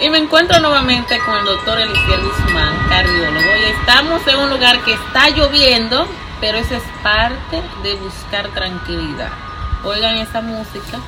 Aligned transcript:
Y 0.00 0.10
me 0.10 0.18
encuentro 0.18 0.60
nuevamente 0.60 1.18
con 1.26 1.36
el 1.38 1.44
doctor 1.44 1.80
Elisiel 1.80 2.20
Guzmán, 2.20 2.88
cardiólogo, 2.88 3.56
y 3.56 3.64
estamos 3.80 4.24
en 4.28 4.38
un 4.38 4.50
lugar 4.50 4.78
que 4.84 4.92
está 4.92 5.28
lloviendo, 5.30 6.06
pero 6.40 6.56
eso 6.58 6.76
es 6.76 6.84
parte 7.02 7.60
de 7.82 7.96
buscar 7.96 8.46
tranquilidad. 8.50 9.30
Oigan 9.82 10.18
esa 10.18 10.40
música, 10.40 11.00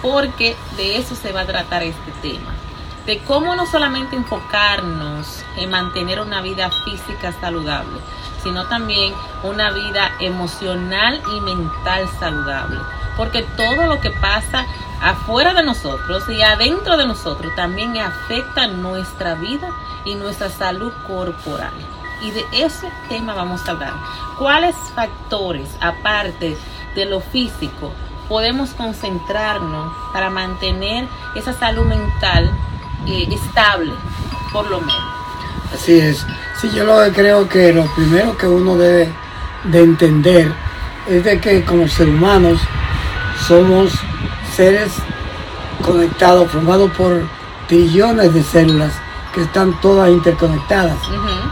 porque 0.00 0.56
de 0.76 0.96
eso 0.96 1.16
se 1.16 1.32
va 1.32 1.40
a 1.40 1.46
tratar 1.46 1.82
este 1.82 2.12
tema. 2.22 2.54
De 3.04 3.18
cómo 3.24 3.56
no 3.56 3.66
solamente 3.66 4.14
enfocarnos 4.14 5.44
en 5.56 5.70
mantener 5.70 6.20
una 6.20 6.40
vida 6.40 6.70
física 6.84 7.32
saludable, 7.40 7.98
sino 8.44 8.66
también 8.66 9.12
una 9.42 9.72
vida 9.72 10.12
emocional 10.20 11.20
y 11.36 11.40
mental 11.40 12.08
saludable. 12.20 12.78
Porque 13.16 13.42
todo 13.56 13.86
lo 13.86 14.00
que 14.00 14.10
pasa 14.10 14.66
afuera 15.00 15.54
de 15.54 15.62
nosotros 15.62 16.28
y 16.28 16.42
adentro 16.42 16.96
de 16.96 17.06
nosotros 17.06 17.54
también 17.54 17.96
afecta 17.98 18.66
nuestra 18.66 19.34
vida 19.34 19.68
y 20.04 20.14
nuestra 20.14 20.50
salud 20.50 20.92
corporal. 21.06 21.72
Y 22.22 22.30
de 22.30 22.44
ese 22.52 22.90
tema 23.08 23.34
vamos 23.34 23.66
a 23.66 23.72
hablar. 23.72 23.92
¿Cuáles 24.38 24.74
factores, 24.94 25.68
aparte 25.80 26.56
de 26.94 27.04
lo 27.04 27.20
físico, 27.20 27.92
podemos 28.28 28.70
concentrarnos 28.70 29.92
para 30.12 30.30
mantener 30.30 31.06
esa 31.34 31.52
salud 31.52 31.84
mental 31.84 32.50
eh, 33.06 33.28
estable, 33.30 33.92
por 34.52 34.68
lo 34.70 34.80
menos? 34.80 35.16
Así 35.74 35.98
es. 35.98 36.26
Sí, 36.60 36.70
yo 36.74 36.84
lo 36.84 37.12
creo 37.12 37.48
que 37.48 37.72
lo 37.72 37.84
primero 37.94 38.36
que 38.36 38.46
uno 38.46 38.76
debe 38.76 39.12
de 39.64 39.82
entender 39.82 40.52
es 41.06 41.24
de 41.24 41.38
que 41.38 41.64
como 41.64 41.86
seres 41.86 42.14
humanos 42.14 42.60
somos 43.46 43.92
seres 44.54 44.92
conectados, 45.82 46.50
formados 46.50 46.90
por 46.92 47.22
trillones 47.68 48.32
de 48.32 48.42
células 48.42 48.92
que 49.34 49.42
están 49.42 49.78
todas 49.80 50.10
interconectadas. 50.10 50.96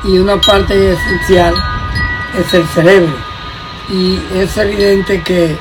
Y 0.04 0.18
una 0.18 0.40
parte 0.40 0.92
esencial 0.92 1.54
es 2.38 2.54
el 2.54 2.66
cerebro. 2.68 3.14
Y 3.90 4.18
es 4.34 4.56
evidente 4.56 5.22
que 5.22 5.56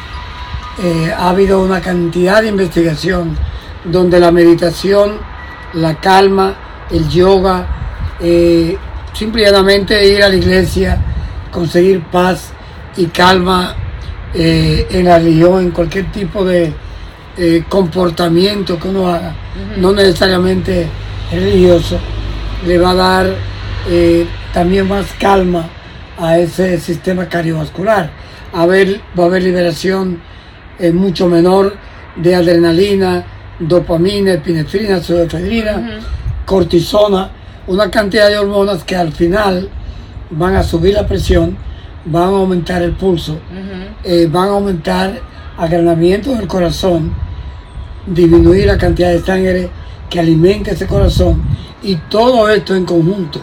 eh, 0.82 1.14
ha 1.16 1.30
habido 1.30 1.62
una 1.62 1.82
cantidad 1.82 2.42
de 2.42 2.50
investigación 2.50 3.38
donde 3.84 4.20
la 4.20 4.32
meditación, 4.32 5.18
la 5.74 5.96
calma, 5.96 6.56
el 6.90 7.10
yoga, 7.10 7.68
eh, 8.22 8.78
simplemente 9.14 10.08
ir 10.08 10.24
a 10.24 10.30
la 10.30 10.36
iglesia, 10.36 10.98
conseguir 11.52 12.02
paz 12.04 12.52
y 12.96 13.08
calma 13.08 13.76
eh, 14.34 14.88
en 14.90 15.06
la 15.06 15.20
religión, 15.20 15.60
en 15.60 15.72
cualquier 15.72 16.12
tipo 16.12 16.44
de 16.44 16.74
eh, 17.38 17.64
comportamiento 17.70 18.80
que 18.80 18.88
uno 18.88 19.08
haga, 19.08 19.36
no 19.78 19.94
necesariamente 19.94 20.88
religioso, 21.32 22.00
le 22.66 22.78
va 22.78 22.92
a 22.92 22.96
dar 22.96 23.36
eh, 23.90 24.26
también 24.54 24.88
más 24.88 25.08
calma 25.20 25.70
a 26.18 26.38
ese 26.38 26.80
sistema 26.80 27.28
cardiovascular. 27.28 28.10
A 28.54 28.66
ver, 28.66 29.02
va 29.18 29.24
a 29.24 29.28
haber 29.28 29.44
liberación 29.44 30.22
mucho 30.94 31.28
menor 31.28 31.76
de 32.16 32.36
adrenalina, 32.36 33.24
dopamina, 33.60 34.34
epinefrina, 34.34 35.00
pseudoefedrina, 35.00 36.02
cortisona, 36.46 37.30
una 37.68 37.90
cantidad 37.90 38.30
de 38.30 38.38
hormonas 38.38 38.84
que 38.84 38.96
al 38.96 39.12
final 39.12 39.70
van 40.30 40.56
a 40.56 40.64
subir 40.64 40.94
la 40.94 41.08
presión, 41.08 41.58
van 42.06 42.24
a 42.24 42.38
aumentar 42.38 42.82
el 42.82 42.92
pulso, 42.94 43.38
eh, 44.04 44.28
van 44.30 44.50
a 44.50 44.52
aumentar 44.52 45.22
agranamiento 45.58 46.36
del 46.36 46.48
corazón, 46.48 47.14
disminuir 48.06 48.68
la 48.68 48.78
cantidad 48.78 49.10
de 49.10 49.22
sangre 49.22 49.70
que 50.10 50.20
alimenta 50.20 50.72
ese 50.72 50.88
corazón 50.88 51.42
y 51.82 51.96
todo 51.96 52.50
esto 52.50 52.76
en 52.76 52.86
conjunto, 52.86 53.40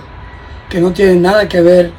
que 0.69 0.81
no 0.81 0.92
tiene 0.92 1.16
nada 1.16 1.48
que 1.48 1.61
ver 1.61 1.92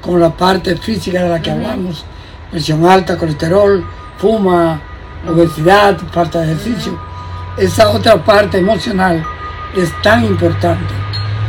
con 0.00 0.20
la 0.20 0.30
parte 0.30 0.76
física 0.76 1.22
de 1.22 1.28
la 1.28 1.40
que 1.40 1.50
hablamos, 1.50 2.04
presión 2.50 2.84
alta, 2.86 3.16
colesterol, 3.16 3.84
fuma, 4.18 4.80
obesidad, 5.28 5.96
falta 6.12 6.40
de 6.40 6.52
ejercicio. 6.52 6.98
Esa 7.56 7.90
otra 7.90 8.24
parte 8.24 8.58
emocional 8.58 9.24
es 9.76 9.90
tan 10.02 10.24
importante 10.24 10.94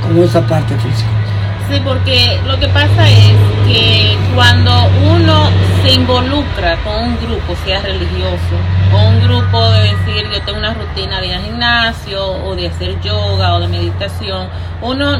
como 0.01 0.23
esa 0.23 0.45
parte 0.45 0.75
física. 0.75 1.20
Sí, 1.69 1.79
porque 1.85 2.39
lo 2.45 2.59
que 2.59 2.67
pasa 2.67 3.09
es 3.09 3.35
que 3.65 4.17
cuando 4.35 4.71
uno 5.09 5.49
se 5.83 5.93
involucra 5.93 6.75
con 6.83 6.95
un 6.95 7.17
grupo, 7.21 7.55
sea 7.65 7.81
religioso, 7.81 8.55
o 8.93 9.07
un 9.07 9.21
grupo 9.21 9.69
de 9.71 9.83
decir 9.83 10.29
yo 10.33 10.41
tengo 10.41 10.59
una 10.59 10.73
rutina 10.73 11.21
de 11.21 11.27
ir 11.27 11.33
al 11.33 11.43
gimnasio, 11.43 12.25
o 12.43 12.55
de 12.55 12.67
hacer 12.67 12.99
yoga, 13.01 13.55
o 13.55 13.59
de 13.61 13.67
meditación, 13.67 14.49
uno 14.81 15.19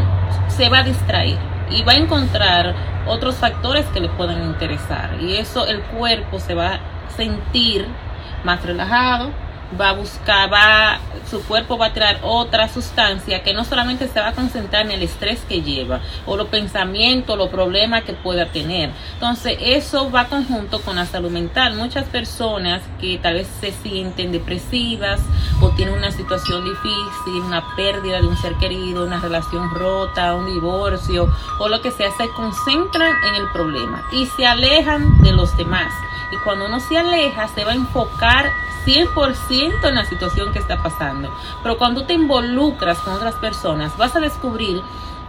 se 0.49 0.69
va 0.69 0.79
a 0.79 0.83
distraer 0.83 1.37
y 1.69 1.83
va 1.83 1.93
a 1.93 1.95
encontrar 1.95 2.75
otros 3.07 3.35
factores 3.35 3.85
que 3.87 4.01
le 4.01 4.09
pueden 4.09 4.43
interesar. 4.43 5.17
Y 5.21 5.37
eso 5.37 5.65
el 5.67 5.81
cuerpo 5.81 6.39
se 6.39 6.53
va 6.53 6.73
a 6.73 6.79
sentir 7.15 7.87
más 8.43 8.61
relajado, 8.63 9.29
va 9.79 9.89
a 9.89 9.93
buscar, 9.93 10.51
va, 10.51 10.99
su 11.29 11.41
cuerpo 11.43 11.77
va 11.77 11.87
a 11.87 11.93
traer 11.93 12.19
otra 12.23 12.67
sustancia 12.67 13.43
que 13.43 13.53
no 13.53 13.63
solamente 13.63 14.07
se 14.07 14.19
va 14.19 14.29
a 14.29 14.33
concentrar 14.33 14.85
en 14.85 14.91
el 14.91 15.03
estrés 15.03 15.41
que 15.47 15.61
lleva 15.61 16.01
o 16.25 16.35
los 16.35 16.47
pensamientos, 16.47 17.37
los 17.37 17.49
problemas 17.49 18.03
que 18.03 18.13
pueda 18.13 18.47
tener. 18.47 18.91
Entonces, 19.13 19.57
eso 19.61 20.11
va 20.11 20.25
conjunto 20.25 20.81
con 20.81 20.95
la 20.95 21.05
salud 21.05 21.31
mental. 21.31 21.75
Muchas 21.75 22.05
personas 22.05 22.81
que 22.99 23.17
tal 23.17 23.35
vez 23.35 23.47
se 23.59 23.71
sienten 23.71 24.31
depresivas 24.31 25.21
o 25.61 25.69
tienen 25.69 25.93
una 25.93 26.11
situación 26.11 26.63
difícil, 26.63 27.41
una 27.45 27.75
pérdida 27.75 28.21
de 28.21 28.27
un 28.27 28.37
ser 28.37 28.53
querido, 28.55 29.05
una 29.05 29.19
relación 29.19 29.69
rota, 29.73 30.35
un 30.35 30.47
divorcio 30.47 31.33
o 31.59 31.69
lo 31.69 31.81
que 31.81 31.91
sea, 31.91 32.09
se 32.17 32.27
concentran 32.29 33.13
en 33.29 33.35
el 33.35 33.51
problema 33.51 34.03
y 34.11 34.25
se 34.25 34.45
alejan 34.45 35.21
de 35.21 35.31
los 35.31 35.55
demás. 35.57 35.93
Y 36.31 36.37
cuando 36.43 36.65
uno 36.65 36.79
se 36.79 36.97
aleja, 36.97 37.47
se 37.49 37.65
va 37.65 37.71
a 37.71 37.75
enfocar 37.75 38.51
100% 38.85 39.87
en 39.87 39.95
la 39.95 40.05
situación 40.05 40.51
que 40.53 40.59
está 40.59 40.81
pasando. 40.81 41.33
Pero 41.63 41.77
cuando 41.77 42.05
te 42.05 42.13
involucras 42.13 42.97
con 42.99 43.13
otras 43.13 43.35
personas, 43.35 43.95
vas 43.97 44.15
a 44.15 44.19
descubrir 44.19 44.81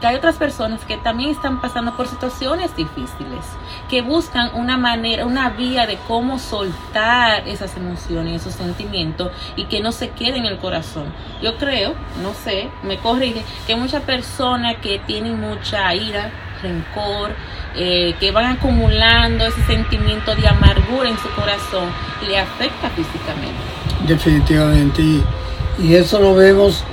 que 0.03 0.09
hay 0.09 0.17
otras 0.17 0.37
personas 0.37 0.85
que 0.85 0.97
también 0.97 1.31
están 1.31 1.61
pasando 1.61 1.97
por 1.97 2.09
situaciones 2.09 2.75
difíciles, 2.75 3.47
que 3.89 4.03
buscan 4.03 4.51
una 4.55 4.77
manera, 4.77 5.25
una 5.25 5.51
vía 5.51 5.87
de 5.87 5.97
cómo 6.09 6.41
soltar 6.41 7.47
esas 7.47 7.77
emociones, 7.77 8.43
esos 8.43 8.55
sentimientos 8.55 9.31
y 9.55 9.67
que 9.67 9.81
no 9.81 9.93
se 9.93 10.11
queden 10.11 10.45
en 10.45 10.47
el 10.47 10.59
corazón. 10.59 11.05
Yo 11.41 11.57
creo, 11.57 11.95
no 12.21 12.35
sé, 12.35 12.69
me 12.83 12.99
corrige, 12.99 13.45
que 13.65 13.77
muchas 13.77 14.03
personas 14.03 14.77
que 14.79 14.99
tienen 14.99 15.41
mucha 15.41 15.95
ira, 15.95 16.33
rencor, 16.63 17.33
eh, 17.75 18.15
que 18.21 18.31
van 18.31 18.57
acumulando 18.57 19.47
ese 19.47 19.65
sentimiento 19.65 20.35
de 20.35 20.47
amargura 20.47 21.09
en 21.09 21.19
su 21.19 21.29
corazón, 21.31 21.89
le 22.27 22.39
afecta 22.39 22.91
físicamente. 22.91 23.61
Definitivamente, 24.07 25.03
y, 25.03 25.95
eso 25.95 26.21
lo 26.21 26.35
vemos 26.35 26.85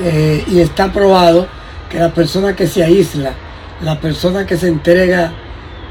eh, 0.00 0.44
y 0.46 0.60
está 0.60 0.92
probado 0.92 1.46
que 1.88 1.98
la 1.98 2.10
persona 2.10 2.54
que 2.54 2.66
se 2.66 2.84
aísla, 2.84 3.32
la 3.82 3.98
persona 3.98 4.46
que 4.46 4.56
se 4.56 4.68
entrega 4.68 5.32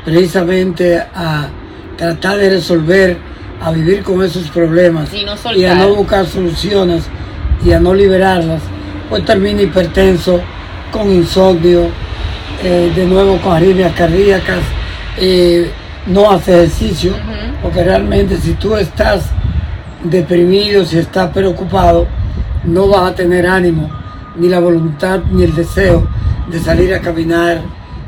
precisamente 0.06 0.97
a 0.97 1.50
tratar 1.97 2.38
de 2.38 2.50
resolver, 2.51 3.18
a 3.62 3.72
vivir 3.72 4.03
con 4.03 4.23
esos 4.23 4.50
problemas 4.50 5.09
y, 5.13 5.66
a 5.66 5.75
no 5.75 5.95
buscar 5.95 6.25
soluciones 6.25 7.03
y 7.63 7.73
a 7.73 7.79
no 7.79 7.94
liberarlas, 7.94 8.62
pues 9.09 9.25
termina 9.25 9.62
hipertenso, 9.62 10.39
con 10.91 11.12
insomnio, 11.12 11.89
eh, 12.62 12.92
de 12.94 13.06
nuevo 13.06 13.38
con 13.38 13.53
arritmias 13.53 13.94
cardíacas, 13.94 14.59
eh, 15.18 15.72
no 16.08 16.30
hace 16.31 16.64
ejercicio, 16.64 17.14
porque 17.62 17.84
realmente 17.84 18.38
si 18.38 18.53
tú 18.53 18.75
estás 18.75 19.30
deprimido, 20.03 20.84
si 20.86 20.98
estás 20.98 21.31
preocupado, 21.31 22.08
no 22.66 22.88
vas 22.88 23.12
a 23.12 23.16
tener 23.16 23.48
ánimo, 23.48 23.90
ni 24.36 24.50
la 24.50 24.59
voluntad, 24.59 25.22
ni 25.31 25.44
el 25.44 25.56
deseo 25.56 26.07
de 26.50 26.60
salir 26.60 26.94
a 26.94 27.00
caminar, 27.00 27.62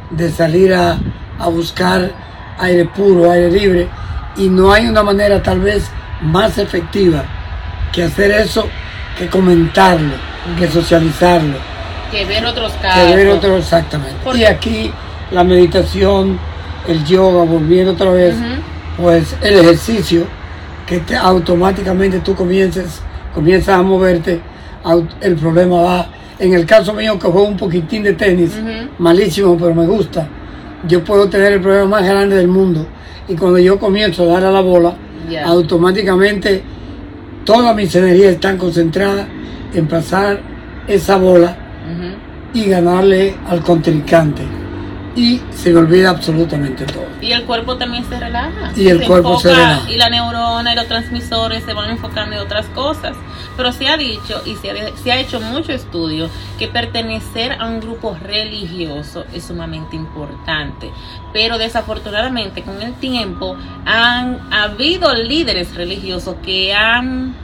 de 0.10 0.30
salir 0.30 0.74
a, 0.74 0.98
a 1.40 1.48
buscar 1.48 2.12
aire 2.60 2.86
puro, 2.86 3.31
aire 3.31 3.52
libre, 3.52 3.88
y 4.36 4.50
no 4.50 4.72
hay 4.72 4.88
una 4.88 5.04
manera 5.04 5.42
tal 5.42 5.62
vez 5.62 5.90
más 6.22 6.58
efectiva 6.58 7.24
que 7.92 8.04
hacer 8.04 8.31
eso, 8.31 8.68
que 9.18 9.28
comentarlo, 9.28 10.14
que 10.58 10.68
socializarlo 10.68 11.71
que 12.12 12.25
ver 12.25 12.46
otros 12.46 12.74
casos. 12.74 13.10
Que 13.10 13.16
ver 13.16 13.28
otros, 13.30 13.60
exactamente. 13.60 14.16
Y 14.36 14.44
aquí 14.44 14.92
la 15.31 15.44
meditación, 15.44 16.38
el 16.88 17.04
yoga, 17.06 17.44
volviendo 17.44 17.94
otra 17.94 18.12
vez, 18.12 18.36
pues 18.98 19.36
el 19.42 19.60
ejercicio, 19.60 20.25
que 20.86 21.00
te, 21.00 21.16
automáticamente 21.16 22.19
tú 22.19 22.36
comiences, 22.36 23.02
comienzas 23.34 23.80
a 23.80 23.81
moverte, 23.81 24.42
el 25.22 25.36
problema 25.36 25.81
va. 25.81 26.10
En 26.38 26.54
el 26.54 26.66
caso 26.66 26.94
mío, 26.94 27.19
que 27.19 27.28
juego 27.28 27.48
un 27.48 27.58
poquitín 27.58 28.04
de 28.04 28.13
tenis, 28.13 28.52
malísimo, 28.98 29.58
pero 29.58 29.75
me 29.75 29.86
gusta, 29.86 30.28
yo 30.88 31.04
puedo 31.04 31.30
tener 31.30 31.54
el 31.54 31.62
problema 31.62 31.86
más 31.86 32.04
grande 32.04 32.36
del 32.36 32.48
mundo. 32.48 32.86
Y 33.28 33.36
cuando 33.36 33.60
yo 33.60 33.80
comienzo 33.80 34.24
a 34.24 34.25
dar 34.25 34.46
a 34.46 34.52
la 34.52 34.62
bola, 34.62 34.96
automáticamente 35.46 36.63
todas 37.46 37.75
mis 37.75 37.94
energías 37.96 38.34
están 38.34 38.58
concentradas 38.58 39.28
en 39.74 39.88
pasar 39.88 40.42
esa 40.88 41.18
bola 41.18 41.56
y 42.53 42.65
ganarle 42.65 43.36
al 43.48 43.62
contrincante 43.62 44.62
y 45.15 45.42
se 45.51 45.71
me 45.71 45.80
olvida 45.80 46.09
absolutamente 46.09 46.86
todo. 46.86 47.06
Y 47.21 47.31
el 47.33 47.44
cuerpo 47.44 47.77
también 47.77 48.06
se 48.06 48.19
relaja. 48.19 48.71
Y 48.75 48.88
el 48.88 49.06
cuerpo 49.06 49.39
se 49.39 49.50
relaja. 49.50 49.89
Y 49.89 49.98
la 49.98 50.09
neurona 50.09 50.71
y 50.71 50.75
los 50.75 50.88
transmisores 50.88 51.63
se 51.63 51.74
van 51.74 51.89
enfocando 51.89 52.36
en 52.36 52.42
otras 52.42 52.65
cosas. 52.68 53.15
Pero 53.57 53.71
se 53.74 53.88
ha 53.88 53.98
dicho 53.98 54.42
y 54.45 54.56
se 54.56 54.71
ha, 54.71 54.95
se 54.95 55.12
ha 55.12 55.19
hecho 55.19 55.42
mucho 55.42 55.74
estudio 55.74 56.30
que 56.57 56.68
pertenecer 56.68 57.53
a 57.59 57.68
un 57.68 57.81
grupo 57.81 58.18
religioso 58.21 59.25
es 59.33 59.44
sumamente 59.44 59.95
importante. 59.95 60.89
Pero 61.33 61.57
desafortunadamente 61.57 62.63
con 62.63 62.81
el 62.81 62.94
tiempo 62.94 63.57
han 63.86 64.39
habido 64.51 65.13
líderes 65.13 65.75
religiosos 65.75 66.38
que 66.44 66.74
han 66.74 67.36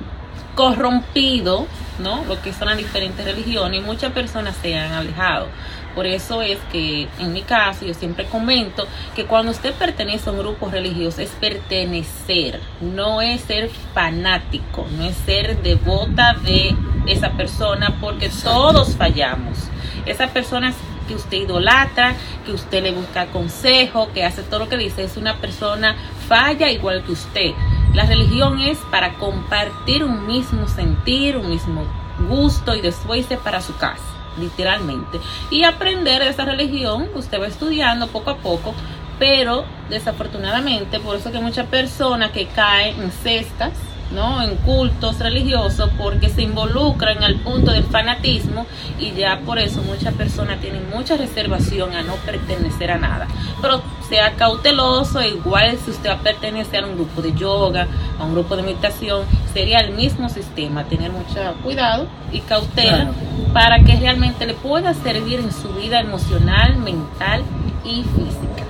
corrompido 0.57 1.67
¿no? 1.99 2.25
lo 2.25 2.41
que 2.41 2.51
son 2.51 2.67
las 2.67 2.77
diferentes 2.77 3.23
religiones 3.23 3.79
y 3.79 3.83
muchas 3.83 4.11
personas 4.11 4.55
se 4.59 4.75
han 4.75 4.91
alejado. 4.91 5.47
Por 5.93 6.07
eso 6.07 6.41
es 6.41 6.57
que 6.71 7.07
en 7.19 7.31
mi 7.31 7.43
caso 7.43 7.85
yo 7.85 7.93
siempre 7.93 8.25
comento 8.25 8.87
que 9.15 9.25
cuando 9.25 9.51
usted 9.51 9.73
pertenece 9.73 10.29
a 10.29 10.33
un 10.33 10.39
grupo 10.39 10.69
religioso 10.69 11.21
es 11.21 11.29
pertenecer, 11.29 12.59
no 12.81 13.21
es 13.21 13.41
ser 13.41 13.69
fanático, 13.93 14.87
no 14.97 15.05
es 15.05 15.15
ser 15.15 15.61
devota 15.61 16.33
de 16.33 16.75
esa 17.05 17.31
persona 17.31 17.95
porque 18.01 18.29
todos 18.29 18.95
fallamos. 18.95 19.57
Esa 20.05 20.27
persona 20.27 20.73
que 21.07 21.15
usted 21.15 21.37
idolatra, 21.37 22.15
que 22.45 22.51
usted 22.51 22.81
le 22.83 22.91
busca 22.91 23.27
consejo, 23.27 24.09
que 24.13 24.23
hace 24.23 24.41
todo 24.41 24.61
lo 24.61 24.69
que 24.69 24.77
dice, 24.77 25.03
es 25.03 25.17
una 25.17 25.37
persona 25.37 25.95
falla 26.27 26.69
igual 26.69 27.03
que 27.03 27.11
usted. 27.11 27.51
La 27.97 28.05
religión 28.05 28.59
es 28.59 28.77
para 28.91 29.15
compartir 29.15 30.03
un 30.03 30.27
mismo 30.27 30.67
sentir, 30.67 31.35
un 31.35 31.49
mismo 31.49 31.83
gusto 32.29 32.75
y 32.75 32.81
después 32.81 33.25
para 33.43 33.59
su 33.59 33.75
casa 33.75 34.03
literalmente, 34.39 35.19
y 35.49 35.63
aprender 35.63 36.21
de 36.21 36.29
esa 36.29 36.45
religión 36.45 37.09
usted 37.15 37.41
va 37.41 37.47
estudiando 37.47 38.05
poco 38.05 38.29
a 38.29 38.37
poco, 38.37 38.75
pero 39.17 39.65
desafortunadamente, 39.89 40.99
por 40.99 41.15
eso 41.15 41.31
que 41.31 41.39
muchas 41.39 41.65
personas 41.65 42.29
que 42.29 42.45
caen 42.45 43.01
en 43.01 43.11
cestas, 43.11 43.73
¿no? 44.11 44.41
en 44.41 44.55
cultos 44.57 45.19
religiosos 45.19 45.89
porque 45.97 46.29
se 46.29 46.41
involucran 46.41 47.23
al 47.23 47.35
punto 47.35 47.71
del 47.71 47.83
fanatismo 47.83 48.65
y 48.99 49.11
ya 49.11 49.41
por 49.45 49.59
eso 49.59 49.81
muchas 49.81 50.13
personas 50.13 50.59
tienen 50.59 50.89
mucha 50.89 51.17
reservación 51.17 51.93
a 51.93 52.03
no 52.03 52.15
pertenecer 52.25 52.91
a 52.91 52.97
nada. 52.97 53.27
Pero 53.61 53.81
sea 54.09 54.33
cauteloso, 54.35 55.21
igual 55.21 55.77
si 55.83 55.91
usted 55.91 56.09
a 56.09 56.17
pertenecer 56.19 56.83
a 56.83 56.87
un 56.87 56.95
grupo 56.95 57.21
de 57.21 57.33
yoga, 57.33 57.87
a 58.19 58.23
un 58.23 58.33
grupo 58.33 58.55
de 58.55 58.63
meditación, 58.63 59.25
sería 59.53 59.79
el 59.79 59.93
mismo 59.93 60.29
sistema, 60.29 60.85
tener 60.85 61.11
mucho 61.11 61.39
cuidado 61.63 62.07
y 62.31 62.39
cautela 62.41 63.11
para 63.53 63.79
que 63.83 63.95
realmente 63.95 64.45
le 64.45 64.53
pueda 64.53 64.93
servir 64.93 65.39
en 65.39 65.51
su 65.51 65.69
vida 65.69 65.99
emocional, 65.99 66.77
mental 66.77 67.43
y 67.83 68.03
física. 68.03 68.63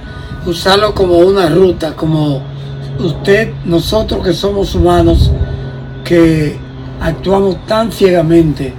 Usarlo 0.45 0.93
como 0.95 1.17
una 1.17 1.49
ruta, 1.49 1.95
como 1.95 2.41
usted, 2.99 3.53
nosotros 3.65 4.23
que 4.23 4.33
somos 4.33 4.73
humanos, 4.75 5.31
que 6.03 6.57
actuamos 7.01 7.57
tan 7.65 7.91
ciegamente 7.91 8.73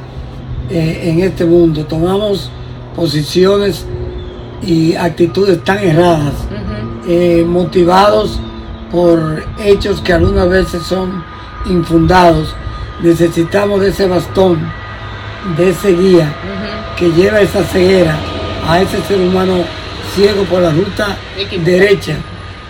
eh, 0.71 1.01
en 1.05 1.21
este 1.21 1.45
mundo, 1.45 1.85
tomamos 1.85 2.51
posiciones 2.97 3.87
y 4.63 4.95
actitudes 4.95 5.63
tan 5.63 5.79
erradas, 5.79 6.35
eh, 7.07 7.45
motivados 7.47 8.41
por 8.91 9.45
hechos 9.63 10.01
que 10.01 10.13
algunas 10.13 10.49
veces 10.49 10.83
son 10.83 11.23
infundados. 11.67 12.55
Necesitamos 13.03 13.81
de 13.81 13.91
ese 13.91 14.09
bastón, 14.09 14.59
de 15.57 15.71
ese 15.71 15.95
guía 15.95 16.35
que 16.99 17.11
lleva 17.13 17.41
esa 17.41 17.63
ceguera 17.63 18.19
a 18.67 18.81
ese 18.81 19.01
ser 19.03 19.21
humano 19.21 19.59
ciego 20.15 20.43
por 20.45 20.61
la 20.61 20.71
ruta 20.71 21.17
derecha 21.65 22.17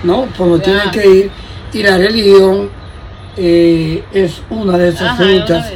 ¿no? 0.02 0.26
Como 0.36 0.58
tienen 0.58 0.90
que 0.90 1.06
ir. 1.06 1.30
Y 1.72 1.82
la 1.82 1.98
religión 1.98 2.70
eh, 3.36 4.02
es 4.12 4.42
una 4.50 4.78
de 4.78 4.88
esas 4.88 5.16
frutas 5.16 5.70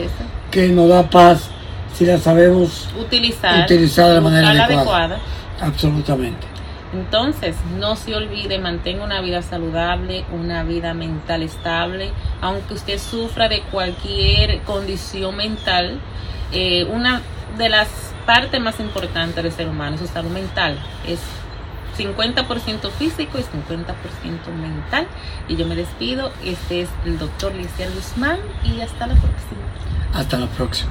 que 0.50 0.68
nos 0.68 0.88
da 0.88 1.08
paz 1.08 1.50
si 1.94 2.06
la 2.06 2.18
sabemos 2.18 2.88
utilizar, 2.98 3.64
utilizar 3.64 4.08
de 4.08 4.14
la 4.14 4.20
manera 4.20 4.64
adecuada. 4.64 5.18
Absolutamente. 5.60 6.46
Entonces, 6.92 7.56
no 7.78 7.96
se 7.96 8.14
olvide, 8.14 8.58
mantenga 8.58 9.04
una 9.04 9.20
vida 9.22 9.40
saludable, 9.40 10.24
una 10.32 10.62
vida 10.62 10.92
mental 10.92 11.42
estable, 11.42 12.10
aunque 12.42 12.74
usted 12.74 12.98
sufra 12.98 13.48
de 13.48 13.62
cualquier 13.70 14.60
condición 14.62 15.36
mental, 15.36 16.00
eh, 16.52 16.84
una 16.84 17.22
de 17.56 17.70
las 17.70 17.88
partes 18.26 18.60
más 18.60 18.78
importantes 18.78 19.42
del 19.42 19.52
ser 19.52 19.68
humano 19.68 19.94
es 19.94 20.02
su 20.02 20.06
salud 20.06 20.30
mental, 20.30 20.78
es 21.06 21.20
50% 21.96 22.90
físico 22.90 23.38
y 23.38 23.42
50% 23.42 24.54
mental. 24.60 25.06
Y 25.48 25.56
yo 25.56 25.66
me 25.66 25.76
despido. 25.76 26.32
Este 26.44 26.82
es 26.82 26.88
el 27.04 27.18
doctor 27.18 27.54
Liciel 27.54 27.92
Guzmán 27.94 28.38
y 28.64 28.80
hasta 28.80 29.06
la 29.06 29.14
próxima. 29.14 29.62
Hasta 30.14 30.38
la 30.38 30.46
próxima. 30.46 30.90